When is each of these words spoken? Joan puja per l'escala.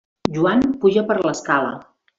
Joan 0.37 0.65
puja 0.85 1.05
per 1.13 1.21
l'escala. 1.29 1.79